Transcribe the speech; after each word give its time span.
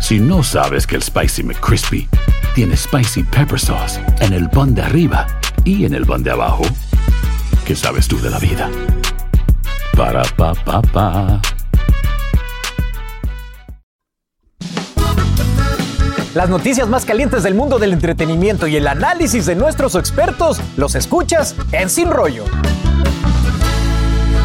Si 0.00 0.20
no 0.20 0.42
sabes 0.42 0.86
que 0.86 0.96
el 0.96 1.02
Spicy 1.02 1.42
McCrispy 1.42 2.08
tiene 2.54 2.76
Spicy 2.76 3.24
Pepper 3.24 3.58
Sauce 3.58 4.00
en 4.20 4.32
el 4.32 4.48
pan 4.48 4.74
de 4.74 4.82
arriba 4.82 5.26
y 5.64 5.84
en 5.84 5.94
el 5.94 6.06
pan 6.06 6.22
de 6.22 6.30
abajo, 6.30 6.62
¿qué 7.66 7.74
sabes 7.74 8.06
tú 8.06 8.18
de 8.20 8.30
la 8.30 8.38
vida? 8.38 8.70
Para, 9.96 10.22
pa, 10.36 10.54
pa, 10.54 10.80
pa. 10.80 11.40
Las 16.34 16.48
noticias 16.48 16.88
más 16.88 17.04
calientes 17.04 17.42
del 17.42 17.54
mundo 17.54 17.78
del 17.78 17.92
entretenimiento 17.92 18.68
y 18.68 18.76
el 18.76 18.86
análisis 18.86 19.46
de 19.46 19.56
nuestros 19.56 19.96
expertos 19.96 20.60
los 20.76 20.94
escuchas 20.94 21.56
en 21.72 21.90
Sin 21.90 22.10
Rollo. 22.10 22.44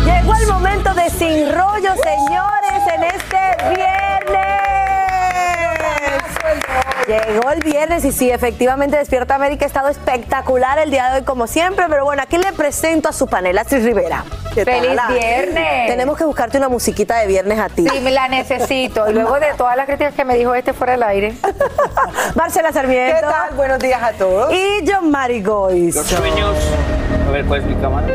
Llegó 0.03 0.35
el 0.35 0.47
momento 0.47 0.93
de 0.95 1.09
Sin 1.11 1.53
Rollo, 1.53 1.93
señores, 2.03 2.81
en 2.95 3.03
este 3.03 3.75
viernes. 3.75 4.02
Llegó 7.07 7.51
el 7.51 7.59
viernes 7.61 8.05
y 8.05 8.13
sí, 8.13 8.31
efectivamente 8.31 8.97
Despierta 8.97 9.35
América 9.35 9.65
ha 9.65 9.67
estado 9.67 9.89
espectacular 9.89 10.79
el 10.79 10.89
día 10.89 11.09
de 11.09 11.19
hoy 11.19 11.23
como 11.25 11.47
siempre, 11.47 11.85
pero 11.89 12.05
bueno, 12.05 12.21
aquí 12.21 12.37
le 12.37 12.53
presento 12.53 13.09
a 13.09 13.11
su 13.11 13.27
panel, 13.27 13.57
Astrid 13.57 13.83
Rivera. 13.83 14.23
¿Qué 14.53 14.63
tal? 14.63 14.81
¡Feliz 14.81 15.01
viernes! 15.09 15.87
Tenemos 15.87 16.17
que 16.17 16.23
buscarte 16.23 16.57
una 16.57 16.69
musiquita 16.69 17.19
de 17.19 17.27
viernes 17.27 17.59
a 17.59 17.67
ti. 17.67 17.85
Sí, 17.89 17.99
me 17.99 18.11
la 18.11 18.29
necesito. 18.29 19.09
Y 19.09 19.13
luego 19.15 19.37
de 19.39 19.47
todas 19.57 19.75
las 19.75 19.85
críticas 19.85 20.13
que 20.13 20.23
me 20.23 20.35
dijo 20.37 20.55
este 20.55 20.71
fuera 20.71 20.93
del 20.93 21.03
aire. 21.03 21.33
Marcela 22.35 22.71
Sarmiento. 22.71 23.15
¿Qué 23.15 23.21
tal? 23.21 23.55
Buenos 23.55 23.79
días 23.79 24.01
a 24.01 24.13
todos. 24.13 24.53
Y 24.53 24.85
John 24.89 25.11
Marigois. 25.11 25.95
Los 25.95 26.05
sueños. 26.05 26.55
A 27.27 27.31
ver, 27.31 27.45
¿cuál 27.45 27.61
es 27.61 27.65
mi 27.65 27.75
cámara? 27.75 28.07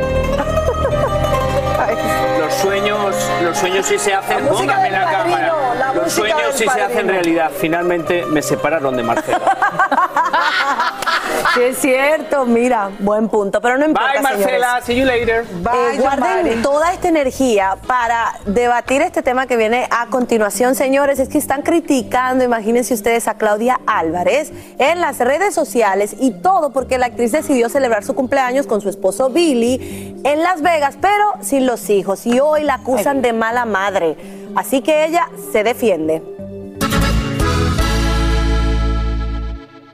Los 2.69 2.77
sueños, 2.77 3.15
los 3.43 3.59
sueños 3.59 3.87
sí 3.87 3.99
se 3.99 4.13
hacen. 4.13 4.45
La 4.45 4.51
música 4.53 4.75
Póngame 4.75 4.83
del 4.91 4.93
la 4.93 5.05
padrino, 5.11 5.37
cámara. 5.39 5.75
la 5.79 5.95
Los 5.95 6.13
sueños 6.13 6.55
se 6.55 6.67
hacen 6.69 7.09
realidad. 7.09 7.51
Finalmente 7.59 8.27
me 8.27 8.43
separaron 8.43 8.95
de 8.95 9.03
Marcela. 9.03 9.41
Sí, 11.55 11.63
es 11.63 11.79
cierto, 11.79 12.45
mira, 12.47 12.91
buen 12.99 13.29
punto, 13.29 13.61
pero 13.61 13.79
no 13.79 13.87
importa. 13.87 14.13
Bye, 14.13 14.23
Marcela. 14.23 14.81
señores. 14.83 14.85
See 14.85 14.97
you 14.97 15.05
later. 15.05 15.45
Eh, 15.45 15.99
guarden 16.01 16.63
toda 16.63 16.93
esta 16.93 17.09
energía 17.09 17.77
para 17.87 18.35
debatir 18.47 19.03
este 19.03 19.23
tema 19.23 19.47
que 19.47 19.57
viene 19.57 19.89
a 19.91 20.07
continuación, 20.07 20.75
señores. 20.75 21.19
Es 21.19 21.29
que 21.29 21.39
están 21.39 21.63
criticando, 21.63 22.45
imagínense 22.45 22.95
ustedes, 22.95 23.29
a 23.29 23.35
Claudia 23.35 23.81
Álvarez 23.87 24.53
en 24.79 25.01
las 25.01 25.19
redes 25.19 25.55
sociales 25.55 26.15
y 26.19 26.33
todo 26.33 26.71
porque 26.71 26.99
la 26.99 27.07
actriz 27.07 27.33
decidió 27.33 27.69
celebrar 27.69 28.05
su 28.05 28.15
cumpleaños 28.15 28.67
con 28.67 28.81
su 28.81 28.89
esposo 28.89 29.31
Billy 29.31 30.21
en 30.25 30.43
Las 30.43 30.63
Vegas, 30.63 30.97
pero 31.01 31.35
sin 31.41 31.67
los 31.67 31.89
hijos. 31.91 32.27
Y 32.27 32.41
hoy 32.41 32.63
la 32.63 32.75
acusan 32.75 33.23
de 33.23 33.33
mala 33.33 33.65
madre. 33.65 34.17
Así 34.55 34.83
que 34.83 35.05
ella 35.05 35.29
se 35.53 35.63
defiende. 35.65 36.38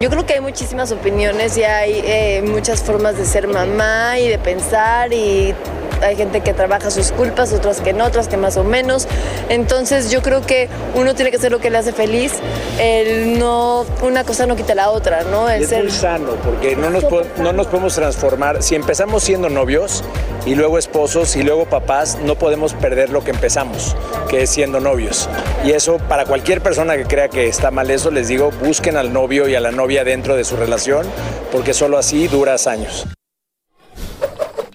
Yo 0.04 0.10
creo 0.10 0.26
que 0.26 0.34
hay 0.34 0.42
muchísimas 0.42 0.92
opiniones 0.92 1.56
y 1.56 1.64
hay 1.64 2.02
eh, 2.04 2.42
muchas 2.46 2.82
formas 2.82 3.16
de 3.16 3.24
ser 3.24 3.48
mamá 3.48 4.18
y 4.18 4.28
de 4.28 4.38
pensar 4.38 5.10
y 5.14 5.54
hay 6.02 6.16
gente 6.16 6.40
que 6.40 6.52
trabaja 6.52 6.90
sus 6.90 7.12
culpas, 7.12 7.52
otras 7.52 7.80
que 7.80 7.92
no, 7.92 8.04
otras 8.04 8.28
que 8.28 8.36
más 8.36 8.56
o 8.56 8.64
menos. 8.64 9.06
Entonces 9.48 10.10
yo 10.10 10.22
creo 10.22 10.42
que 10.42 10.68
uno 10.94 11.14
tiene 11.14 11.30
que 11.30 11.36
hacer 11.36 11.52
lo 11.52 11.60
que 11.60 11.70
le 11.70 11.78
hace 11.78 11.92
feliz. 11.92 12.32
El 12.78 13.38
no, 13.38 13.84
una 14.02 14.24
cosa 14.24 14.46
no 14.46 14.56
quita 14.56 14.74
la 14.74 14.90
otra, 14.90 15.22
¿no? 15.24 15.48
El 15.48 15.62
Es 15.62 15.68
ser 15.68 15.84
muy 15.84 15.92
sano 15.92 16.32
porque 16.44 16.76
no 16.76 16.90
nos, 16.90 17.04
no 17.38 17.52
nos 17.52 17.66
podemos 17.66 17.94
transformar. 17.94 18.62
Si 18.62 18.74
empezamos 18.74 19.22
siendo 19.22 19.48
novios 19.48 20.04
y 20.46 20.54
luego 20.54 20.78
esposos 20.78 21.36
y 21.36 21.42
luego 21.42 21.64
papás, 21.66 22.18
no 22.22 22.36
podemos 22.36 22.74
perder 22.74 23.10
lo 23.10 23.24
que 23.24 23.30
empezamos, 23.30 23.96
que 24.28 24.42
es 24.42 24.50
siendo 24.50 24.80
novios. 24.80 25.28
Y 25.64 25.72
eso, 25.72 25.98
para 25.98 26.24
cualquier 26.26 26.60
persona 26.60 26.96
que 26.96 27.04
crea 27.04 27.28
que 27.28 27.48
está 27.48 27.70
mal 27.70 27.90
eso, 27.90 28.10
les 28.10 28.28
digo, 28.28 28.50
busquen 28.62 28.96
al 28.96 29.12
novio 29.12 29.48
y 29.48 29.54
a 29.54 29.60
la 29.60 29.72
novia 29.72 30.04
dentro 30.04 30.36
de 30.36 30.44
su 30.44 30.56
relación, 30.56 31.06
porque 31.50 31.74
solo 31.74 31.98
así 31.98 32.28
duras 32.28 32.66
años. 32.66 33.06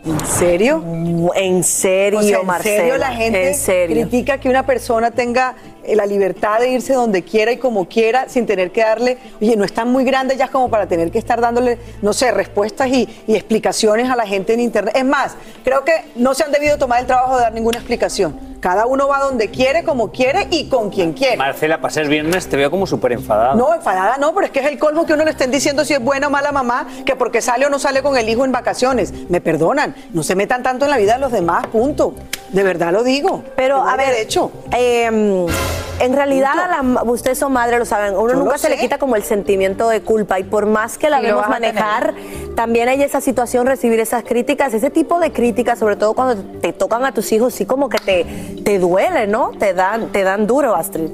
¿En 0.09 0.25
serio? 0.25 0.83
En 1.35 1.63
serio, 1.63 2.19
O 2.19 2.23
sea, 2.23 2.39
¿en 2.39 2.45
Marcela. 2.47 2.77
serio 2.77 2.97
la 2.97 3.11
gente 3.11 3.47
En 3.49 3.55
serio. 3.55 3.95
critica 4.01 4.39
que 4.39 4.49
una 4.49 4.65
persona 4.65 5.11
tenga 5.11 5.55
eh, 5.83 5.95
la 5.95 6.05
libertad 6.05 6.59
de 6.59 6.69
irse 6.69 6.93
donde 6.93 7.23
quiera 7.23 7.51
y 7.51 7.57
como 7.57 7.87
quiera 7.87 8.27
sin 8.27 8.45
tener 8.47 8.71
que 8.71 8.81
darle, 8.81 9.17
oye, 9.39 9.55
no 9.55 9.63
están 9.65 9.91
muy 9.91 10.03
grandes 10.03 10.37
ya 10.37 10.47
como 10.47 10.69
para 10.69 10.87
tener 10.87 11.11
que 11.11 11.19
estar 11.19 11.39
dándole, 11.39 11.77
no 12.01 12.11
sé, 12.13 12.31
respuestas 12.31 12.87
y, 12.89 13.07
y 13.27 13.35
explicaciones 13.35 14.09
a 14.09 14.15
la 14.15 14.25
gente 14.25 14.53
en 14.53 14.61
internet. 14.61 14.95
Es 14.97 15.05
más, 15.05 15.35
creo 15.63 15.83
que 15.85 15.93
no 16.15 16.33
se 16.33 16.43
han 16.43 16.51
debido 16.51 16.77
tomar 16.77 17.01
el 17.01 17.05
trabajo 17.05 17.35
de 17.37 17.43
dar 17.43 17.53
ninguna 17.53 17.77
explicación. 17.77 18.48
Cada 18.59 18.85
uno 18.85 19.07
va 19.07 19.19
donde 19.19 19.49
quiere, 19.49 19.83
como 19.83 20.11
quiere 20.11 20.47
y 20.51 20.67
con 20.69 20.89
quien 20.89 21.13
quiere. 21.13 21.37
Marcela, 21.37 21.79
para 21.79 21.93
ser 21.93 22.07
viernes 22.07 22.47
te 22.47 22.57
veo 22.57 22.69
como 22.69 22.85
súper 22.85 23.13
enfadada. 23.13 23.55
No, 23.55 23.73
enfadada 23.73 24.17
no, 24.17 24.33
pero 24.33 24.45
es 24.47 24.51
que 24.51 24.59
es 24.59 24.65
el 24.65 24.77
colmo 24.77 25.05
que 25.05 25.13
uno 25.13 25.23
le 25.23 25.31
estén 25.31 25.51
diciendo 25.51 25.85
si 25.85 25.93
es 25.93 26.01
buena 26.01 26.27
o 26.27 26.29
mala 26.29 26.51
mamá, 26.51 26.87
que 27.05 27.15
porque 27.15 27.41
sale 27.41 27.65
o 27.65 27.69
no 27.69 27.79
sale 27.79 28.01
con 28.01 28.17
el 28.17 28.27
hijo 28.27 28.43
en 28.45 28.51
vacaciones. 28.51 29.13
Me 29.29 29.41
perdonan, 29.41 29.95
no 30.13 30.23
se 30.23 30.35
metan 30.35 30.63
tanto 30.63 30.85
en 30.85 30.91
la 30.91 30.97
vida 30.97 31.13
de 31.13 31.19
los 31.19 31.31
demás, 31.31 31.67
punto. 31.67 32.13
De 32.49 32.63
verdad 32.63 32.91
lo 32.91 33.03
digo. 33.03 33.43
Pero, 33.55 33.87
a 33.87 33.95
ver, 33.95 34.09
derecho. 34.09 34.51
eh, 34.71 35.45
en 35.99 36.13
realidad, 36.13 36.53
a 36.57 36.81
la 36.81 37.03
ustedes 37.03 37.37
son 37.37 37.53
madres, 37.53 37.79
lo 37.79 37.85
saben, 37.85 38.15
uno 38.15 38.33
Yo 38.33 38.39
nunca 38.39 38.57
se 38.57 38.69
le 38.69 38.77
quita 38.77 38.97
como 38.97 39.15
el 39.15 39.23
sentimiento 39.23 39.89
de 39.89 40.01
culpa 40.01 40.39
y 40.39 40.43
por 40.43 40.65
más 40.65 40.97
que 40.97 41.09
la 41.09 41.19
vemos 41.19 41.47
manejar, 41.47 42.13
también 42.55 42.89
hay 42.89 43.01
esa 43.03 43.21
situación, 43.21 43.67
recibir 43.67 43.99
esas 43.99 44.23
críticas, 44.23 44.73
ese 44.73 44.89
tipo 44.89 45.19
de 45.19 45.31
críticas, 45.31 45.79
sobre 45.79 45.95
todo 45.95 46.13
cuando 46.13 46.43
te 46.59 46.73
tocan 46.73 47.05
a 47.05 47.13
tus 47.13 47.31
hijos, 47.31 47.53
sí 47.53 47.65
como 47.65 47.89
que 47.89 47.97
te, 47.99 48.61
te 48.63 48.79
duele, 48.79 49.27
¿no? 49.27 49.51
Te 49.57 49.73
dan, 49.73 50.11
te 50.11 50.23
dan 50.23 50.47
duro, 50.47 50.75
Astrid. 50.75 51.09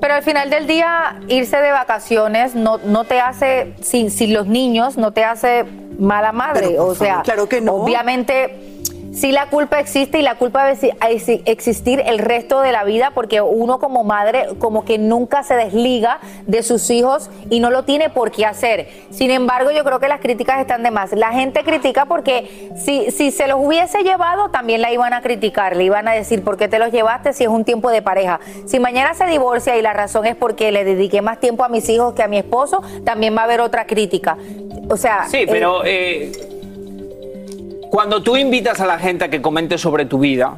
Pero 0.00 0.14
al 0.14 0.22
final 0.22 0.50
del 0.50 0.66
día, 0.66 1.20
irse 1.28 1.58
de 1.58 1.70
vacaciones 1.70 2.54
no, 2.54 2.78
no 2.78 3.04
te 3.04 3.20
hace, 3.20 3.74
sin, 3.82 4.10
sin 4.10 4.34
los 4.34 4.46
niños, 4.46 4.96
no 4.96 5.12
te 5.12 5.24
hace 5.24 5.64
mala 5.98 6.32
madre. 6.32 6.68
Pero, 6.70 6.86
o 6.86 6.94
sea, 6.94 7.22
claro 7.22 7.48
que 7.48 7.60
no. 7.60 7.74
obviamente 7.74 8.71
sí 9.12 9.30
la 9.32 9.46
culpa 9.46 9.78
existe 9.78 10.18
y 10.18 10.22
la 10.22 10.36
culpa 10.36 10.64
debe 10.64 10.78
exi- 10.78 10.96
exi- 10.98 11.42
existir 11.44 12.02
el 12.06 12.18
resto 12.18 12.60
de 12.60 12.72
la 12.72 12.84
vida 12.84 13.12
porque 13.14 13.40
uno 13.40 13.78
como 13.78 14.04
madre 14.04 14.46
como 14.58 14.84
que 14.84 14.98
nunca 14.98 15.42
se 15.42 15.54
desliga 15.54 16.18
de 16.46 16.62
sus 16.62 16.88
hijos 16.90 17.30
y 17.50 17.60
no 17.60 17.70
lo 17.70 17.84
tiene 17.84 18.10
por 18.10 18.30
qué 18.30 18.46
hacer. 18.46 18.88
Sin 19.10 19.30
embargo, 19.30 19.70
yo 19.70 19.84
creo 19.84 20.00
que 20.00 20.08
las 20.08 20.20
críticas 20.20 20.60
están 20.60 20.82
de 20.82 20.90
más. 20.90 21.12
La 21.12 21.32
gente 21.32 21.62
critica 21.62 22.06
porque 22.06 22.70
si, 22.76 23.10
si 23.10 23.30
se 23.30 23.46
los 23.46 23.58
hubiese 23.60 24.02
llevado, 24.02 24.50
también 24.50 24.80
la 24.80 24.90
iban 24.92 25.12
a 25.12 25.20
criticar, 25.20 25.76
le 25.76 25.84
iban 25.84 26.08
a 26.08 26.12
decir 26.12 26.42
por 26.42 26.56
qué 26.56 26.68
te 26.68 26.78
los 26.78 26.90
llevaste 26.90 27.32
si 27.32 27.44
es 27.44 27.50
un 27.50 27.64
tiempo 27.64 27.90
de 27.90 28.02
pareja. 28.02 28.40
Si 28.66 28.78
mañana 28.80 29.14
se 29.14 29.26
divorcia 29.26 29.76
y 29.76 29.82
la 29.82 29.92
razón 29.92 30.26
es 30.26 30.36
porque 30.36 30.72
le 30.72 30.84
dediqué 30.84 31.20
más 31.22 31.38
tiempo 31.38 31.64
a 31.64 31.68
mis 31.68 31.88
hijos 31.88 32.14
que 32.14 32.22
a 32.22 32.28
mi 32.28 32.38
esposo, 32.38 32.82
también 33.04 33.36
va 33.36 33.42
a 33.42 33.44
haber 33.44 33.60
otra 33.60 33.86
crítica. 33.86 34.36
O 34.88 34.96
sea, 34.96 35.26
Sí, 35.28 35.38
eh, 35.38 35.46
pero 35.48 35.82
eh, 35.84 36.32
cuando 37.92 38.22
tú 38.22 38.38
invitas 38.38 38.80
a 38.80 38.86
la 38.86 38.98
gente 38.98 39.26
a 39.26 39.28
que 39.28 39.42
comente 39.42 39.76
sobre 39.76 40.06
tu 40.06 40.18
vida, 40.18 40.56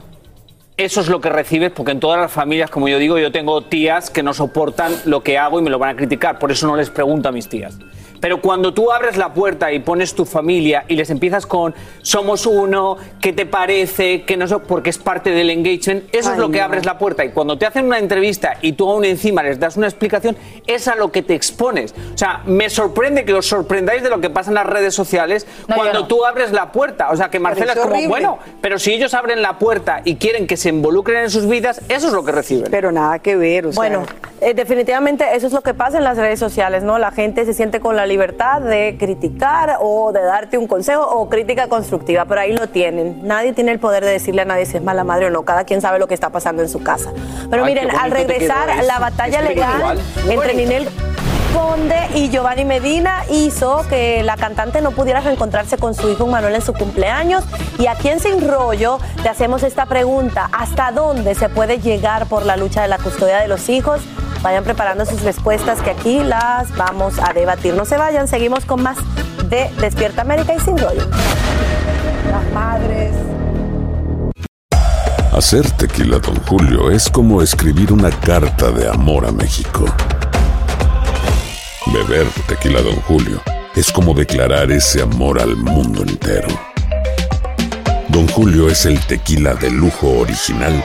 eso 0.77 1.01
es 1.01 1.09
lo 1.09 1.21
que 1.21 1.31
recibes, 1.31 1.73
porque 1.73 1.91
en 1.91 1.99
todas 1.99 2.21
las 2.21 2.31
familias, 2.31 2.71
como 2.71 2.87
yo 2.87 2.97
digo, 2.97 3.19
yo 3.19 3.33
tengo 3.33 3.61
tías 3.63 4.09
que 4.09 4.23
no 4.23 4.33
soportan 4.33 4.95
lo 5.05 5.25
que 5.25 5.37
hago 5.37 5.59
y 5.59 5.63
me 5.65 5.69
lo 5.69 5.81
van 5.81 5.91
a 5.91 5.97
criticar, 5.97 6.39
por 6.39 6.53
eso 6.53 6.69
no 6.69 6.77
les 6.77 6.91
pregunto 6.91 7.29
a 7.29 7.33
mis 7.33 7.49
tías. 7.49 7.77
Pero 8.21 8.41
cuando 8.41 8.73
tú 8.73 8.91
abres 8.91 9.17
la 9.17 9.35
puerta 9.35 9.73
y 9.73 9.81
pones 9.81 10.15
tu 10.15 10.25
familia 10.25 10.85
y 10.89 10.97
les 10.97 11.11
empiezas 11.11 11.47
con 11.47 11.75
somos 12.03 12.47
uno, 12.47 12.97
¿qué 13.21 13.33
te 13.33 13.45
parece? 13.47 14.23
Que 14.23 14.37
no 14.37 14.47
sé, 14.49 14.59
porque 14.61 14.91
es 14.91 14.99
parte 14.99 15.31
del 15.31 15.51
engagement, 15.51 16.05
eso 16.13 16.33
es 16.33 16.39
lo 16.39 16.51
que 16.51 16.59
no. 16.59 16.65
abres 16.65 16.87
la 16.87 16.97
puerta. 16.99 17.25
Y 17.25 17.31
cuando 17.31 17.59
te 17.59 17.67
hacen 17.67 17.85
una 17.87 17.99
entrevista 17.99 18.55
y 18.63 18.73
tú 18.73 18.89
aún 18.91 19.05
encima 19.05 19.43
les 19.43 19.59
das 19.61 19.77
una 19.77 19.87
explicación, 19.87 20.37
es 20.67 20.89
a 20.89 20.95
lo 20.95 21.13
que 21.13 21.23
te 21.23 21.35
expones. 21.35 21.95
O 22.15 22.19
sea, 22.19 22.41
me 22.47 22.71
sorprende 22.71 23.25
que 23.25 23.35
os 23.35 23.47
sorprendáis 23.47 24.03
de 24.03 24.11
lo 24.11 24.21
que 24.21 24.31
pasa 24.31 24.51
en 24.51 24.55
las 24.55 24.67
redes 24.67 24.95
sociales 24.95 25.47
No, 25.69 25.77
cuando 25.77 26.01
no. 26.01 26.07
tú 26.07 26.25
abres 26.25 26.53
la 26.53 26.73
puerta. 26.73 27.11
O 27.11 27.17
sea, 27.17 27.29
que 27.29 27.39
Marcela 27.41 27.73
es 27.75 27.79
como, 27.79 27.91
horrible. 27.95 28.09
bueno, 28.09 28.39
pero 28.61 28.79
si 28.79 28.93
ellos 28.93 29.13
abren 29.15 29.43
la 29.43 29.59
puerta 29.59 30.01
y 30.05 30.17
quieren 30.17 30.47
que 30.47 30.57
se 30.57 30.71
involucren 30.71 31.25
en 31.25 31.31
sus 31.31 31.47
vidas, 31.49 31.81
eso 31.89 32.07
es 32.09 32.13
lo 32.13 32.25
que 32.25 32.33
reciben. 32.33 32.69
Pero 32.71 32.91
nada 32.93 33.19
que 33.19 33.37
ver, 33.37 33.67
o 33.67 33.73
sea. 33.73 33.77
Bueno, 33.77 34.07
eh, 34.45 34.55
definitivamente 34.55 35.25
eso 35.35 35.47
es 35.47 35.53
lo 35.53 35.63
que 35.63 35.73
pasa 35.73 35.97
en 35.97 36.05
las 36.05 36.19
redes 36.19 36.39
sociales, 36.39 36.83
¿no? 36.83 36.99
La 36.99 37.11
gente 37.11 37.45
se 37.47 37.55
siente 37.55 37.81
con 37.81 37.97
la 37.97 38.05
libertad 38.05 38.61
de 38.61 38.97
criticar 38.99 39.79
o 39.81 40.13
de 40.13 40.23
darte 40.23 40.59
un 40.59 40.67
consejo 40.67 41.03
o 41.03 41.29
crítica 41.31 41.69
constructiva, 41.69 42.27
pero 42.27 42.43
ahí 42.43 42.53
lo 42.53 42.69
tienen. 42.69 43.27
Nadie 43.27 43.55
tiene 43.55 43.73
el 43.73 43.79
poder 43.79 44.05
de 44.05 44.11
decirle 44.11 44.43
a 44.43 44.45
nadie 44.45 44.67
si 44.67 44.77
es 44.77 44.83
mala 44.83 45.03
madre 45.03 45.27
o 45.27 45.31
no. 45.31 45.45
Cada 45.45 45.65
quien 45.65 45.81
sabe 45.81 45.99
lo 45.99 46.09
que 46.09 46.15
está 46.15 46.31
pasando 46.31 46.63
en 46.63 46.69
su 46.69 46.83
casa. 46.83 47.11
Pero 47.51 47.65
Ay, 47.65 47.75
miren, 47.75 47.91
al 47.91 48.11
regresar, 48.11 48.85
la 48.85 48.99
batalla 48.99 49.41
legal 49.41 49.99
entre 50.29 50.55
Ninel 50.55 50.89
Conde 51.55 51.97
y 52.15 52.31
Giovanni 52.31 52.65
Medina 52.65 53.23
hizo 53.31 53.85
que 53.89 54.25
la 54.25 54.37
cantante 54.37 54.81
no 54.81 54.91
pudiera 54.91 55.21
reencontrarse 55.21 55.79
con 55.79 55.95
su 55.95 56.11
hijo 56.11 56.27
Manuel 56.27 56.57
en 56.57 56.63
su 56.63 56.75
cumpleaños. 56.75 57.45
Y 57.79 57.87
aquí 57.87 58.09
en 58.09 58.19
Sin 58.19 58.49
Rollo 58.49 58.99
te 59.23 59.29
hacemos 59.29 59.63
esta 59.63 59.87
pregunta: 59.87 60.49
¿hasta 60.51 60.91
dónde 60.91 61.37
se 61.37 61.49
puede 61.49 61.79
llegar 61.79 62.27
por 62.27 62.45
la 62.45 62.57
lucha 62.57 62.83
de 62.83 62.89
la 62.89 62.99
custodia 62.99 63.39
de 63.39 63.47
los 63.47 63.69
hijos? 63.69 64.01
Vayan 64.45 64.63
preparando 64.63 65.07
sus 65.07 65.23
respuestas 65.23 65.81
que 65.81 65.89
aquí 65.89 66.19
las 66.23 66.71
vamos 66.77 67.15
a 67.19 67.33
debatir. 67.33 67.73
No 67.73 67.87
se 67.87 67.97
vayan, 67.97 68.29
seguimos 68.29 68.67
con 68.67 68.83
más 68.83 68.99
de 69.49 69.71
Despierta 69.81 70.21
América 70.21 70.53
y 70.55 70.61
Sin 70.61 70.77
Rollo. 70.77 71.01
Las 72.31 72.53
madres. 72.53 73.13
Hacer 75.33 75.71
tequila, 75.71 76.19
Don 76.19 76.37
Julio, 76.45 76.91
es 76.91 77.09
como 77.09 77.41
escribir 77.41 77.91
una 77.91 78.11
carta 78.11 78.71
de 78.71 78.87
amor 78.87 79.27
a 79.27 79.33
México. 79.33 79.87
Beber 81.87 82.27
tequila, 82.47 82.83
Don 82.83 82.97
Julio, 82.97 83.41
es 83.75 83.91
como 83.91 84.13
declarar 84.13 84.71
ese 84.71 85.01
amor 85.01 85.41
al 85.41 85.57
mundo 85.57 86.03
entero. 86.03 86.49
Don 88.09 88.29
Julio 88.29 88.69
es 88.69 88.85
el 88.85 89.01
tequila 89.07 89.55
de 89.55 89.71
lujo 89.71 90.19
original, 90.19 90.85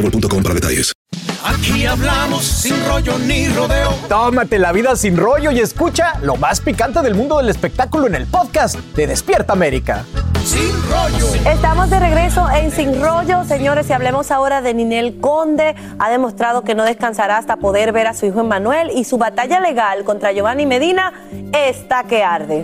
boostmobile.com 0.01 0.43
para 0.43 0.55
detalles. 0.55 0.93
Aquí 1.43 1.85
hablamos 1.85 2.43
sin 2.43 2.75
rollo 2.87 3.17
ni 3.19 3.47
rodeo. 3.47 3.93
Tómate 4.07 4.59
la 4.59 4.71
vida 4.71 4.95
sin 4.95 5.17
rollo 5.17 5.51
y 5.51 5.59
escucha 5.59 6.13
lo 6.21 6.35
más 6.35 6.61
picante 6.61 7.01
del 7.01 7.15
mundo 7.15 7.37
del 7.37 7.49
espectáculo 7.49 8.07
en 8.07 8.15
el 8.15 8.27
podcast 8.27 8.75
de 8.95 9.07
Despierta 9.07 9.53
América. 9.53 10.05
Sin 10.45 10.71
rollo. 10.89 11.51
Estamos 11.51 11.89
de 11.89 11.99
regreso 11.99 12.47
en 12.49 12.71
Sin 12.71 13.01
Rollo, 13.01 13.43
señores, 13.43 13.89
y 13.89 13.93
hablemos 13.93 14.31
ahora 14.31 14.61
de 14.61 14.73
Ninel 14.73 15.19
Conde. 15.19 15.75
Ha 15.99 16.09
demostrado 16.09 16.63
que 16.63 16.73
no 16.73 16.83
descansará 16.83 17.37
hasta 17.37 17.57
poder 17.57 17.91
ver 17.91 18.07
a 18.07 18.13
su 18.13 18.25
hijo 18.25 18.41
Emmanuel 18.41 18.91
y 18.93 19.03
su 19.03 19.17
batalla 19.17 19.59
legal 19.59 20.03
contra 20.03 20.31
Giovanni 20.31 20.65
Medina 20.65 21.13
está 21.53 22.03
que 22.05 22.23
arde. 22.23 22.63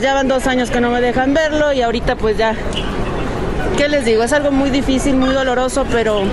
Ya 0.00 0.14
van 0.14 0.28
dos 0.28 0.46
años 0.46 0.70
que 0.70 0.80
no 0.80 0.90
me 0.90 1.00
dejan 1.00 1.34
verlo 1.34 1.72
y 1.72 1.82
ahorita 1.82 2.16
pues 2.16 2.36
ya, 2.36 2.54
¿qué 3.78 3.88
les 3.88 4.04
digo? 4.04 4.24
Es 4.24 4.32
algo 4.32 4.50
muy 4.50 4.70
difícil, 4.70 5.14
muy 5.14 5.32
doloroso, 5.32 5.86
pero 5.90 6.24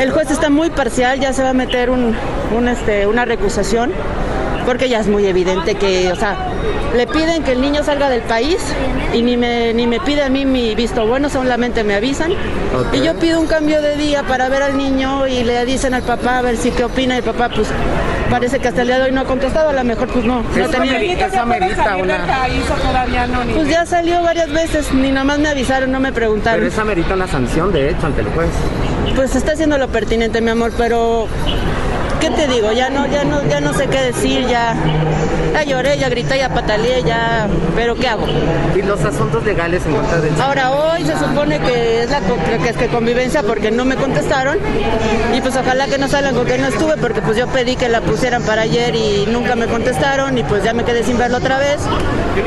el 0.00 0.10
juez 0.10 0.30
está 0.30 0.48
muy 0.48 0.70
parcial, 0.70 1.20
ya 1.20 1.34
se 1.34 1.42
va 1.42 1.50
a 1.50 1.52
meter 1.52 1.90
un, 1.90 2.16
un, 2.56 2.68
este, 2.68 3.06
una 3.06 3.26
recusación, 3.26 3.92
porque 4.64 4.88
ya 4.88 5.00
es 5.00 5.06
muy 5.06 5.26
evidente 5.26 5.74
que, 5.74 6.10
o 6.10 6.16
sea, 6.16 6.36
le 6.96 7.06
piden 7.06 7.42
que 7.42 7.52
el 7.52 7.60
niño 7.60 7.84
salga 7.84 8.08
del 8.08 8.22
país 8.22 8.58
y 9.12 9.20
ni 9.20 9.36
me, 9.36 9.74
ni 9.74 9.86
me 9.86 10.00
pide 10.00 10.22
a 10.22 10.30
mí 10.30 10.46
mi 10.46 10.74
visto 10.74 11.06
bueno, 11.06 11.28
solamente 11.28 11.84
me 11.84 11.94
avisan. 11.94 12.32
Y 12.94 13.02
yo 13.02 13.14
pido 13.18 13.38
un 13.38 13.46
cambio 13.46 13.82
de 13.82 13.96
día 13.96 14.22
para 14.22 14.48
ver 14.48 14.62
al 14.62 14.78
niño 14.78 15.26
y 15.26 15.44
le 15.44 15.62
dicen 15.66 15.92
al 15.92 16.02
papá 16.02 16.38
a 16.38 16.42
ver 16.42 16.56
si 16.56 16.70
qué 16.70 16.84
opina 16.84 17.16
y 17.16 17.18
el 17.18 17.24
papá 17.24 17.50
pues 17.54 17.68
parece 18.32 18.58
que 18.60 18.68
hasta 18.68 18.80
el 18.80 18.88
día 18.88 18.98
de 18.98 19.04
hoy 19.04 19.12
no 19.12 19.20
ha 19.20 19.24
contestado, 19.24 19.68
a 19.68 19.72
lo 19.74 19.84
mejor 19.84 20.08
pues 20.08 20.24
no, 20.24 20.42
no 20.42 20.68
tenía... 20.70 21.28
todavía 22.80 23.26
no, 23.26 23.42
Pues 23.52 23.68
ya 23.68 23.84
salió 23.84 24.22
varias 24.22 24.50
veces, 24.50 24.90
ni 24.94 25.10
nada 25.10 25.24
más 25.24 25.38
me 25.38 25.50
avisaron, 25.50 25.92
no 25.92 26.00
me 26.00 26.12
preguntaron. 26.12 26.60
Pero 26.60 26.72
esa 26.72 26.80
amerita 26.80 27.12
una 27.14 27.28
sanción, 27.28 27.70
de 27.72 27.90
hecho, 27.90 28.06
ante 28.06 28.22
el 28.22 28.28
juez. 28.28 28.48
Pues 29.14 29.36
está 29.36 29.52
haciendo 29.52 29.76
lo 29.76 29.88
pertinente, 29.88 30.40
mi 30.40 30.48
amor, 30.48 30.72
pero 30.78 31.28
¿qué 32.22 32.30
te 32.30 32.46
digo? 32.46 32.70
Ya 32.70 32.88
no, 32.88 33.06
ya 33.08 33.24
no, 33.24 33.42
ya 33.48 33.60
no 33.60 33.74
sé 33.74 33.88
qué 33.88 34.00
decir, 34.00 34.46
ya, 34.46 34.76
ya 35.52 35.64
lloré, 35.64 35.98
ya 35.98 36.08
grité, 36.08 36.38
ya 36.38 36.48
pataleé, 36.48 37.02
ya, 37.02 37.48
pero 37.74 37.96
¿qué 37.96 38.06
hago? 38.06 38.26
Y 38.76 38.82
los 38.82 39.04
asuntos 39.04 39.44
legales 39.44 39.84
en 39.84 39.94
contra 39.94 40.20
del 40.20 40.40
Ahora 40.40 40.70
hoy 40.70 41.04
se 41.04 41.18
supone 41.18 41.58
que 41.58 42.04
es 42.04 42.10
la 42.10 42.20
que 42.20 42.68
es 42.68 42.76
que 42.76 42.86
convivencia 42.86 43.42
porque 43.42 43.72
no 43.72 43.84
me 43.84 43.96
contestaron 43.96 44.58
y 45.34 45.40
pues 45.40 45.56
ojalá 45.56 45.86
que 45.86 45.98
no 45.98 46.06
salgan 46.06 46.34
con 46.36 46.46
que 46.46 46.58
no 46.58 46.68
estuve 46.68 46.96
porque 46.96 47.22
pues 47.22 47.36
yo 47.36 47.48
pedí 47.48 47.74
que 47.74 47.88
la 47.88 48.00
pusieran 48.00 48.42
para 48.44 48.62
ayer 48.62 48.94
y 48.94 49.26
nunca 49.26 49.56
me 49.56 49.66
contestaron 49.66 50.38
y 50.38 50.44
pues 50.44 50.62
ya 50.62 50.72
me 50.74 50.84
quedé 50.84 51.02
sin 51.02 51.18
verlo 51.18 51.38
otra 51.38 51.58
vez. 51.58 51.80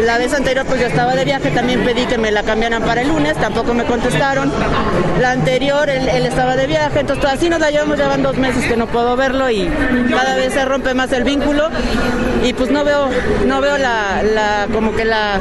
La 0.06 0.18
vez 0.18 0.34
anterior 0.34 0.66
pues 0.66 0.80
yo 0.80 0.88
estaba 0.88 1.16
de 1.16 1.26
viaje, 1.26 1.52
también 1.52 1.84
pedí 1.84 2.06
que 2.06 2.18
me 2.18 2.32
la 2.32 2.44
cambiaran 2.44 2.82
para 2.84 3.02
el 3.02 3.10
lunes, 3.10 3.36
tampoco 3.36 3.74
me 3.74 3.84
contestaron. 3.84 4.52
La 5.20 5.32
anterior 5.32 5.90
él, 5.90 6.08
él 6.08 6.26
estaba 6.26 6.56
de 6.56 6.66
viaje, 6.66 7.02
entonces 7.02 7.26
así 7.26 7.50
nos 7.50 7.60
la 7.60 7.72
llevamos, 7.72 7.98
ya 7.98 8.08
van 8.08 8.24
dos 8.24 8.38
meses 8.38 8.64
que 8.66 8.78
no 8.78 8.88
puedo 8.88 9.16
verlo 9.18 9.50
y 9.50 9.65
cada 10.10 10.36
vez 10.36 10.54
se 10.54 10.66
rompe 10.66 10.94
más 10.94 11.12
el 11.14 11.24
vínculo 11.24 11.70
y 12.44 12.54
pues 12.54 12.70
no 12.72 12.84
veo, 12.84 13.10
no 13.46 13.62
veo 13.62 13.78
la, 13.78 14.22
la 14.24 14.68
como 14.74 14.94
que 14.96 15.06
la 15.06 15.40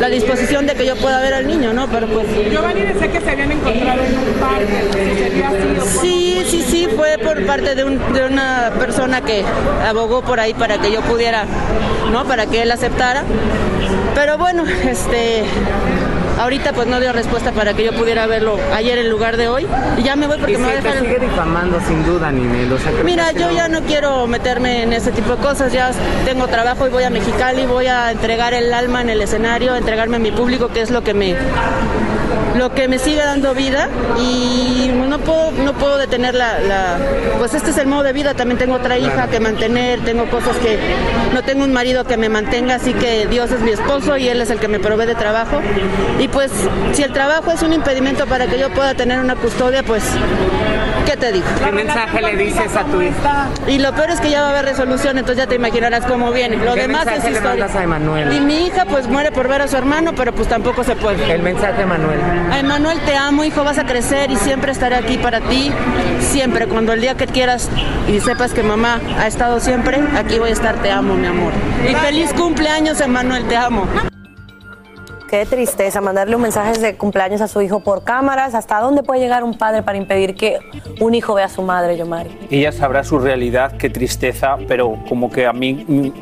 la 0.00 0.08
disposición 0.08 0.66
de 0.66 0.74
que 0.76 0.86
yo 0.86 0.96
pueda 0.96 1.20
ver 1.20 1.34
al 1.34 1.46
niño, 1.46 1.74
¿no? 1.74 1.86
Pero 1.88 2.06
pues... 2.06 2.26
Giovanni 2.50 2.80
decía 2.80 3.12
que 3.12 3.20
se 3.20 3.30
habían 3.32 3.52
encontrado 3.52 4.00
en 4.02 4.16
un 4.16 4.32
parque. 4.40 5.84
Sí, 6.00 6.42
sí, 6.48 6.64
sí, 6.66 6.88
fue 6.96 7.18
por 7.18 7.44
parte 7.44 7.74
de, 7.74 7.84
un- 7.84 8.00
de 8.14 8.24
una 8.24 8.72
persona 8.78 9.20
que 9.20 9.44
abogó 9.86 10.22
por 10.22 10.40
ahí 10.40 10.54
para 10.54 10.78
que 10.78 10.90
yo 10.90 11.02
pudiera, 11.02 11.44
¿no? 12.10 12.24
Para 12.24 12.46
que 12.46 12.62
él 12.62 12.70
aceptara. 12.70 13.24
Pero 14.14 14.38
bueno, 14.38 14.64
este, 14.88 15.44
ahorita 16.40 16.72
pues 16.72 16.86
no 16.88 16.98
dio 17.00 17.12
respuesta 17.12 17.52
para 17.52 17.74
que 17.74 17.84
yo 17.84 17.92
pudiera 17.92 18.26
verlo 18.26 18.58
ayer 18.74 18.98
en 18.98 19.10
lugar 19.10 19.36
de 19.36 19.48
hoy. 19.48 19.66
Y 19.98 20.02
ya 20.02 20.16
me 20.16 20.26
voy 20.26 20.38
porque 20.38 20.54
y 20.54 20.56
me 20.56 20.64
va 20.64 20.72
a 20.72 20.76
si 20.76 20.82
te 20.82 20.88
dejar... 20.88 21.02
sigue 21.04 21.18
difamando, 21.20 21.80
sin 21.86 22.04
duda, 22.04 22.30
Ninel. 22.32 22.72
O 22.72 22.78
sea, 22.78 22.92
Mira, 23.04 23.32
yo 23.32 23.48
no- 23.48 23.52
ya 23.56 23.68
no 23.68 23.80
quiero 23.82 24.26
meterme 24.26 24.82
en 24.82 24.92
ese 24.92 25.12
tipo 25.12 25.36
de 25.36 25.42
cosas, 25.42 25.72
ya 25.72 25.90
tengo 26.24 26.46
trabajo 26.48 26.86
y 26.86 26.90
voy 26.90 27.04
a 27.04 27.10
Mexicali, 27.10 27.66
voy 27.66 27.86
a 27.86 28.10
entregar 28.10 28.54
el 28.54 28.72
alma 28.72 29.00
en 29.02 29.10
el 29.10 29.20
escenario, 29.20 29.74
entregarme 29.76 30.16
a 30.16 30.20
mi 30.20 30.30
público, 30.32 30.68
que 30.68 30.80
es 30.80 30.90
lo 30.90 31.02
que 31.02 31.14
me 31.14 31.36
lo 32.56 32.74
que 32.74 32.88
me 32.88 32.98
sigue 32.98 33.22
dando 33.22 33.54
vida 33.54 33.88
y 34.18 34.90
no 35.08 35.18
puedo 35.20 35.52
no 35.52 35.72
puedo 35.74 35.98
detener 35.98 36.34
la, 36.34 36.58
la- 36.58 36.98
pues 37.38 37.54
este 37.54 37.70
es 37.70 37.78
el 37.78 37.86
modo 37.86 38.02
de 38.02 38.12
vida, 38.12 38.34
también 38.34 38.58
tengo 38.58 38.74
otra 38.74 38.98
hija 38.98 39.28
que 39.28 39.38
mantener, 39.40 40.00
tengo 40.00 40.28
cosas 40.28 40.56
que 40.58 40.78
no 41.32 41.42
tengo 41.42 41.64
un 41.64 41.72
marido 41.72 42.04
que 42.04 42.16
me 42.16 42.28
mantenga, 42.28 42.74
así 42.74 42.92
que 42.92 43.26
Dios 43.26 43.50
es 43.52 43.60
mi 43.60 43.70
esposo 43.70 44.16
y 44.16 44.28
él 44.28 44.40
es 44.42 44.50
el 44.50 44.58
que 44.58 44.68
me 44.68 44.78
provee 44.80 45.06
de 45.06 45.14
trabajo 45.14 45.60
y 46.18 46.28
pues 46.32 46.50
si 46.92 47.02
el 47.02 47.12
trabajo 47.12 47.50
es 47.52 47.62
un 47.62 47.72
impedimento 47.72 48.26
para 48.26 48.46
que 48.46 48.58
yo 48.58 48.70
pueda 48.70 48.94
tener 48.94 49.18
una 49.20 49.36
custodia, 49.36 49.82
pues 49.82 50.02
¿qué 51.06 51.16
te 51.16 51.32
digo. 51.32 51.46
¿Qué 51.64 51.72
mensaje 51.72 52.20
le 52.22 52.36
dices 52.36 52.76
a 52.76 52.84
tu 52.84 53.00
hija? 53.02 53.48
Y 53.66 53.78
lo 53.78 53.92
peor 53.94 54.10
es 54.10 54.20
que 54.20 54.30
ya 54.30 54.40
va 54.42 54.48
a 54.48 54.50
haber 54.50 54.64
resolución, 54.66 55.18
entonces 55.18 55.44
ya 55.44 55.48
te 55.48 55.54
imaginarás 55.56 56.04
cómo 56.06 56.30
viene. 56.32 56.56
Lo 56.56 56.74
¿Qué 56.74 56.82
demás 56.82 57.06
es 57.06 57.24
le 57.24 57.30
historia. 57.30 57.50
mandas 57.50 57.74
a 57.76 57.82
Emanuel? 57.82 58.32
Y 58.32 58.40
mi 58.40 58.66
hija 58.66 58.84
pues 58.84 59.08
muere 59.08 59.32
por 59.32 59.48
ver 59.48 59.62
a 59.62 59.68
su 59.68 59.76
hermano, 59.76 60.12
pero 60.14 60.32
pues 60.34 60.48
tampoco 60.48 60.84
se 60.84 60.96
puede. 60.96 61.32
El 61.32 61.42
mensaje, 61.42 61.84
Manuel. 61.84 62.20
A 62.50 62.58
Emanuel, 62.58 63.00
te 63.00 63.16
amo, 63.16 63.44
hijo, 63.44 63.64
vas 63.64 63.78
a 63.78 63.84
crecer 63.84 64.30
y 64.30 64.36
siempre 64.36 64.72
estaré 64.72 64.96
aquí 64.96 65.18
para 65.18 65.40
ti. 65.40 65.72
Siempre, 66.20 66.66
cuando 66.66 66.92
el 66.92 67.00
día 67.00 67.16
que 67.16 67.26
quieras 67.26 67.68
y 68.08 68.20
sepas 68.20 68.52
que 68.52 68.62
mamá 68.62 69.00
ha 69.18 69.26
estado 69.26 69.60
siempre, 69.60 70.00
aquí 70.16 70.38
voy 70.38 70.50
a 70.50 70.52
estar, 70.52 70.76
te 70.76 70.90
amo, 70.90 71.14
mi 71.14 71.26
amor. 71.26 71.52
Y 71.88 71.94
feliz 71.94 72.32
cumpleaños, 72.34 73.00
Emanuel, 73.00 73.44
te 73.48 73.56
amo. 73.56 73.86
Qué 75.30 75.46
tristeza 75.46 76.00
mandarle 76.00 76.34
un 76.34 76.42
mensaje 76.42 76.76
de 76.80 76.96
cumpleaños 76.96 77.40
a 77.40 77.46
su 77.46 77.62
hijo 77.62 77.78
por 77.78 78.02
cámaras. 78.02 78.56
¿Hasta 78.56 78.80
dónde 78.80 79.04
puede 79.04 79.20
llegar 79.20 79.44
un 79.44 79.56
padre 79.56 79.84
para 79.84 79.96
impedir 79.96 80.34
que 80.34 80.58
un 80.98 81.14
hijo 81.14 81.34
vea 81.34 81.44
a 81.44 81.48
su 81.48 81.62
madre, 81.62 81.96
Yomari? 81.96 82.36
Ella 82.50 82.72
sabrá 82.72 83.04
su 83.04 83.16
realidad, 83.20 83.76
qué 83.76 83.88
tristeza, 83.88 84.56
pero 84.66 84.98
como 85.08 85.30
que 85.30 85.46
a 85.46 85.52
mí 85.52 86.12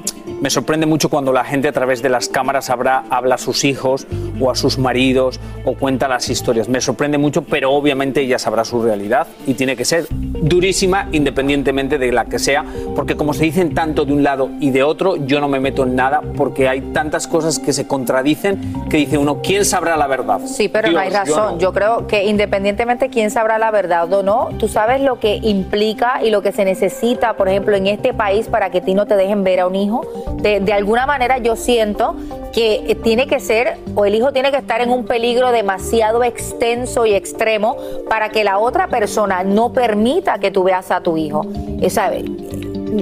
me 0.40 0.50
sorprende 0.50 0.87
mucho 0.87 1.09
cuando 1.09 1.33
la 1.33 1.45
gente 1.45 1.68
a 1.68 1.73
través 1.73 2.02
de 2.02 2.09
las 2.09 2.28
cámaras 2.28 2.71
habla, 2.71 3.04
habla 3.11 3.37
a 3.37 3.38
sus 3.38 3.64
hijos 3.64 4.07
o 4.40 4.50
a 4.50 4.54
sus 4.54 4.78
maridos 4.78 5.40
o 5.64 5.75
cuenta 5.75 6.09
las 6.09 6.28
historias. 6.28 6.68
Me 6.68 6.80
sorprende 6.80 7.18
mucho, 7.18 7.42
pero 7.42 7.73
obviamente 7.73 8.21
ella 8.21 8.38
sabrá 8.38 8.64
su 8.64 8.83
realidad 8.83 9.26
y 9.47 9.54
tiene 9.54 9.76
que 9.76 9.85
ser 9.85 10.07
durísima 10.11 11.09
independientemente 11.12 11.99
de 11.99 12.12
la 12.12 12.26
que 12.26 12.38
sea, 12.38 12.64
porque 12.95 13.16
como 13.16 13.35
se 13.35 13.45
dicen 13.45 13.75
tanto 13.75 14.04
de 14.04 14.12
un 14.12 14.23
lado 14.23 14.50
y 14.61 14.71
de 14.71 14.83
otro, 14.83 15.16
yo 15.16 15.40
no 15.40 15.49
me 15.49 15.61
meto 15.61 15.83
en 15.83 15.97
nada 15.97 16.23
porque 16.37 16.68
hay 16.68 16.80
tantas 16.80 17.26
cosas 17.26 17.59
que 17.59 17.73
se 17.73 17.87
contradicen 17.87 18.75
que 18.88 18.99
dice 18.99 19.18
uno, 19.18 19.40
¿quién 19.42 19.64
sabrá 19.64 19.97
la 19.97 20.07
verdad? 20.07 20.40
Sí, 20.47 20.68
pero 20.68 20.90
no 20.90 20.99
hay 20.99 21.11
yo 21.11 21.16
razón. 21.16 21.54
no. 21.54 21.59
Yo, 21.59 21.73
creo 21.73 22.07
que 22.07 22.25
independientemente 22.25 23.09
quién 23.09 23.30
sabrá 23.30 23.59
la 23.59 23.71
verdad 23.71 24.12
o 24.12 24.23
no, 24.23 24.50
tú 24.59 24.68
sabes 24.68 25.00
lo 25.00 25.18
que 25.18 25.37
implica 25.42 26.23
y 26.23 26.30
lo 26.30 26.42
que 26.42 26.52
se 26.52 26.64
necesita, 26.64 27.35
por 27.35 27.49
ejemplo, 27.49 27.76
en 27.76 27.87
este 27.87 28.14
país 28.14 28.47
para 28.47 28.71
que 28.71 28.78
a 28.78 28.83
ti 28.83 28.95
no 28.95 29.07
te 29.07 29.16
dejen 29.16 29.45
ver 29.45 29.61
a 29.61 29.66
un 29.66 29.75
hijo. 29.75 30.02
De, 30.37 30.61
de 30.61 30.73
alguna 30.73 31.06
manera 31.06 31.38
yo 31.38 31.56
siento 31.56 32.14
que 32.52 32.85
eh, 32.88 32.94
tiene 32.94 33.26
que 33.26 33.40
ser, 33.40 33.76
o 33.94 34.04
el 34.04 34.14
hijo 34.14 34.32
tiene 34.32 34.50
que 34.50 34.56
estar 34.56 34.80
en 34.80 34.90
un 34.90 35.04
peligro 35.04 35.52
demasiado 35.52 36.25
extenso 36.25 37.06
y 37.06 37.14
extremo 37.14 37.76
para 38.08 38.28
que 38.28 38.44
la 38.44 38.58
otra 38.58 38.88
persona 38.88 39.42
no 39.42 39.73
permita 39.73 40.38
que 40.38 40.50
tú 40.50 40.64
veas 40.64 40.90
a 40.90 41.00
tu 41.00 41.16
hijo. 41.16 41.47
Esa, 41.80 42.11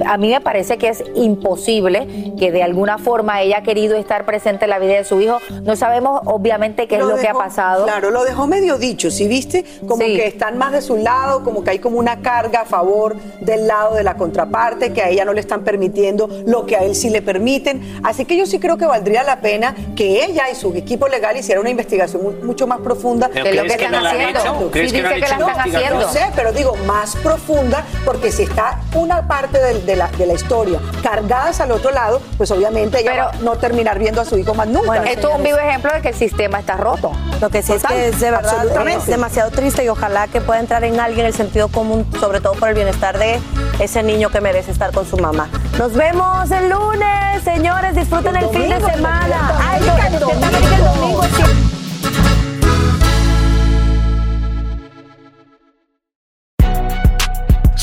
a 0.05 0.17
mí 0.17 0.29
me 0.29 0.41
parece 0.41 0.77
que 0.77 0.89
es 0.89 1.03
imposible 1.15 2.33
que 2.37 2.51
de 2.51 2.63
alguna 2.63 2.97
forma 2.97 3.41
ella 3.41 3.59
ha 3.59 3.63
querido 3.63 3.95
estar 3.95 4.25
presente 4.25 4.65
en 4.65 4.69
la 4.71 4.79
vida 4.79 4.93
de 4.95 5.03
su 5.03 5.19
hijo. 5.21 5.39
No 5.63 5.75
sabemos 5.75 6.21
obviamente 6.25 6.87
qué 6.87 6.97
Lo 6.97 7.05
es 7.09 7.15
lo 7.15 7.21
que 7.21 7.27
ha 7.27 7.33
pasado. 7.33 7.85
Claro, 7.85 8.11
lo 8.11 8.23
dejó 8.23 8.47
medio 8.47 8.77
dicho, 8.77 9.11
¿sí 9.11 9.27
viste? 9.27 9.63
Como 9.87 9.97
que 9.99 10.27
están 10.27 10.57
más 10.57 10.71
de 10.71 10.81
su 10.81 10.97
lado, 10.97 11.43
como 11.43 11.63
que 11.63 11.71
hay 11.71 11.79
como 11.79 11.97
una 11.99 12.21
carga 12.21 12.61
a 12.61 12.65
favor 12.65 13.15
del 13.41 13.67
lado 13.67 13.95
de 13.95 14.03
la 14.03 14.15
contraparte, 14.15 14.93
que 14.93 15.01
a 15.01 15.09
ella 15.09 15.25
no 15.25 15.33
le 15.33 15.39
están 15.41 15.63
permitiendo 15.63 16.27
lo 16.45 16.65
que 16.65 16.75
a 16.75 16.83
él 16.83 16.95
sí 16.95 17.09
le 17.09 17.21
permiten. 17.21 17.99
Así 18.03 18.25
que 18.25 18.37
yo 18.37 18.45
sí 18.45 18.59
creo 18.59 18.77
que 18.77 18.85
valdría 18.85 19.23
la 19.23 19.39
pena 19.41 19.75
que 19.95 20.23
ella 20.25 20.49
y 20.51 20.55
su 20.55 20.73
equipo 20.75 21.07
legal 21.07 21.37
hicieran 21.37 21.61
una 21.61 21.69
investigación 21.69 22.21
mu- 22.23 22.31
mucho 22.45 22.67
más 22.67 22.79
profunda 22.79 23.29
¿Pero 23.33 23.45
crees 23.49 23.77
que 23.77 23.89
no 23.89 23.99
la 24.01 24.09
han 24.11 24.21
hecho? 24.21 24.69
¿Crees 24.71 24.91
que 24.91 24.99
hecho 24.99 25.35
investigación? 25.39 25.99
No 25.99 26.07
sé, 26.09 26.21
pero 26.35 26.51
digo, 26.51 26.75
más 26.85 27.15
profunda, 27.17 27.85
porque 28.05 28.31
si 28.31 28.43
está 28.43 28.79
una 28.95 29.27
parte 29.27 29.59
del- 29.59 29.76
de, 29.85 29.95
la, 29.95 30.07
de 30.09 30.25
la 30.25 30.33
historia 30.33 30.79
cargadas 31.03 31.59
al 31.61 31.71
otro 31.71 31.91
lado, 31.91 32.21
pues 32.37 32.51
obviamente 32.51 32.99
ella 32.99 33.25
va 33.25 33.29
a 33.31 33.41
no 33.41 33.55
terminar 33.57 33.99
viendo 33.99 34.21
a 34.21 34.25
su 34.25 34.37
hijo 34.37 34.53
más 34.53 34.67
nunca. 34.67 35.03
Esto 35.03 35.29
es 35.29 35.35
un 35.35 35.43
vivo 35.43 35.57
ejemplo 35.57 35.93
de 35.93 36.01
que 36.01 36.09
el 36.09 36.15
sistema 36.15 36.59
está 36.59 36.77
roto. 36.77 37.11
Lo 37.41 37.49
que 37.49 37.61
sí 37.61 37.73
es 37.73 37.83
que 37.83 38.09
es 38.09 38.19
de 38.19 38.31
verdad 38.31 38.65
es 38.87 39.05
demasiado 39.05 39.51
triste 39.51 39.83
y 39.83 39.89
ojalá 39.89 40.27
que 40.27 40.41
pueda 40.41 40.59
entrar 40.59 40.83
en 40.83 40.99
alguien 40.99 41.25
el 41.25 41.33
sentido 41.33 41.67
común, 41.67 42.05
sobre 42.19 42.41
todo 42.41 42.53
por 42.53 42.69
el 42.69 42.75
bienestar 42.75 43.17
de 43.17 43.39
ese 43.79 44.03
niño 44.03 44.29
que 44.29 44.41
merece 44.41 44.71
estar 44.71 44.91
con 44.91 45.05
su 45.05 45.17
mamá. 45.17 45.49
Nos 45.77 45.93
vemos 45.93 46.49
el 46.51 46.69
lunes, 46.69 47.43
señores, 47.43 47.95
disfruten 47.95 48.35
el, 48.35 48.49
fin 48.49 48.69
de 48.69 48.79
domingo, 48.79 48.89
semana. 48.89 49.51
el 49.77 49.89
Ay, 49.89 50.09
domingo, 50.19 50.31
el 50.31 50.41
Despierta 50.41 50.47
América 50.47 50.75
el 50.75 50.83
domingo. 50.83 51.76